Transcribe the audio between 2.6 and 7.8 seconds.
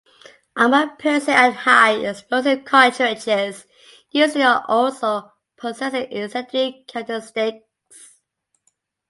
cartridges usually also possess incendiary characteristics.